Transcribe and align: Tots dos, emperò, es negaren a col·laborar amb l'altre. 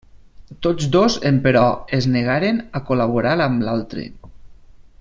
Tots 0.67 0.87
dos, 0.95 1.17
emperò, 1.31 1.65
es 1.97 2.07
negaren 2.15 2.63
a 2.79 2.81
col·laborar 2.89 3.35
amb 3.47 3.67
l'altre. 3.69 4.07